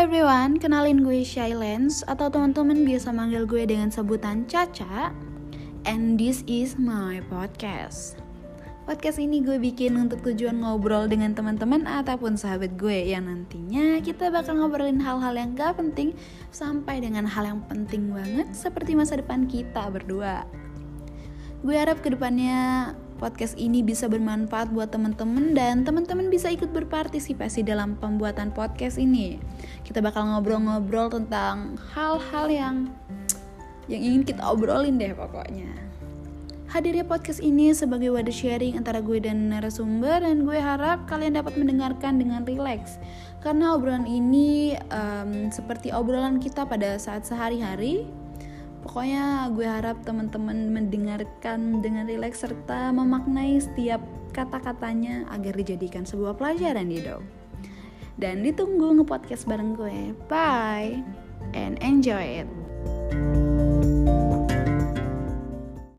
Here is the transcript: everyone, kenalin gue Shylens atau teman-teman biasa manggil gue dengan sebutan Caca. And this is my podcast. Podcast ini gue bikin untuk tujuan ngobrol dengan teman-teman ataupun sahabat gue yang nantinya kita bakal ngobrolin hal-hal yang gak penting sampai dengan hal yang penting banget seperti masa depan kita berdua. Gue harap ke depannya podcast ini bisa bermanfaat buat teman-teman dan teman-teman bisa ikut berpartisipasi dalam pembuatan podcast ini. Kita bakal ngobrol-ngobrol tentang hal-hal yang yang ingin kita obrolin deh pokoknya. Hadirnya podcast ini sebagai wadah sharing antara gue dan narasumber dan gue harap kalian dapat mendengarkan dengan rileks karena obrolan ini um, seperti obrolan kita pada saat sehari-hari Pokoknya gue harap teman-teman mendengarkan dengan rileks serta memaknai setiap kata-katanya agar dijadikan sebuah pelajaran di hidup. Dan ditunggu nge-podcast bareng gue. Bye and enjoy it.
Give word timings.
everyone, 0.00 0.56
kenalin 0.56 1.04
gue 1.04 1.20
Shylens 1.20 2.00
atau 2.08 2.32
teman-teman 2.32 2.88
biasa 2.88 3.12
manggil 3.12 3.44
gue 3.44 3.68
dengan 3.68 3.92
sebutan 3.92 4.48
Caca. 4.48 5.12
And 5.84 6.16
this 6.16 6.40
is 6.48 6.80
my 6.80 7.20
podcast. 7.28 8.16
Podcast 8.88 9.20
ini 9.20 9.44
gue 9.44 9.60
bikin 9.60 10.00
untuk 10.00 10.24
tujuan 10.24 10.64
ngobrol 10.64 11.04
dengan 11.04 11.36
teman-teman 11.36 11.84
ataupun 11.84 12.40
sahabat 12.40 12.80
gue 12.80 13.12
yang 13.12 13.28
nantinya 13.28 14.00
kita 14.00 14.32
bakal 14.32 14.56
ngobrolin 14.56 15.04
hal-hal 15.04 15.36
yang 15.36 15.52
gak 15.52 15.76
penting 15.76 16.16
sampai 16.48 17.04
dengan 17.04 17.28
hal 17.28 17.44
yang 17.44 17.60
penting 17.68 18.08
banget 18.08 18.48
seperti 18.56 18.96
masa 18.96 19.20
depan 19.20 19.44
kita 19.44 19.84
berdua. 19.92 20.48
Gue 21.60 21.76
harap 21.76 22.00
ke 22.00 22.16
depannya 22.16 22.96
podcast 23.20 23.52
ini 23.60 23.84
bisa 23.84 24.08
bermanfaat 24.08 24.72
buat 24.72 24.88
teman-teman 24.88 25.52
dan 25.52 25.84
teman-teman 25.84 26.32
bisa 26.32 26.48
ikut 26.48 26.72
berpartisipasi 26.72 27.60
dalam 27.60 28.00
pembuatan 28.00 28.48
podcast 28.48 28.96
ini. 28.96 29.36
Kita 29.84 30.00
bakal 30.00 30.24
ngobrol-ngobrol 30.32 31.12
tentang 31.12 31.76
hal-hal 31.92 32.48
yang 32.48 32.76
yang 33.92 34.00
ingin 34.00 34.22
kita 34.24 34.40
obrolin 34.48 34.96
deh 34.96 35.12
pokoknya. 35.12 35.68
Hadirnya 36.70 37.02
podcast 37.02 37.42
ini 37.42 37.74
sebagai 37.74 38.14
wadah 38.14 38.30
sharing 38.30 38.78
antara 38.78 39.02
gue 39.02 39.18
dan 39.18 39.50
narasumber 39.50 40.22
dan 40.22 40.46
gue 40.46 40.54
harap 40.54 41.04
kalian 41.10 41.34
dapat 41.34 41.58
mendengarkan 41.58 42.16
dengan 42.16 42.46
rileks 42.46 42.96
karena 43.42 43.74
obrolan 43.74 44.06
ini 44.06 44.78
um, 44.94 45.50
seperti 45.50 45.90
obrolan 45.90 46.38
kita 46.38 46.62
pada 46.62 46.94
saat 46.94 47.26
sehari-hari 47.26 48.06
Pokoknya 48.80 49.52
gue 49.52 49.68
harap 49.68 50.00
teman-teman 50.08 50.72
mendengarkan 50.72 51.84
dengan 51.84 52.08
rileks 52.08 52.42
serta 52.42 52.90
memaknai 52.96 53.60
setiap 53.60 54.00
kata-katanya 54.32 55.28
agar 55.28 55.52
dijadikan 55.58 56.08
sebuah 56.08 56.38
pelajaran 56.38 56.88
di 56.88 57.02
hidup. 57.02 57.20
Dan 58.20 58.44
ditunggu 58.44 59.00
nge-podcast 59.00 59.48
bareng 59.48 59.76
gue. 59.76 60.16
Bye 60.28 61.04
and 61.52 61.76
enjoy 61.84 62.44
it. 62.44 62.48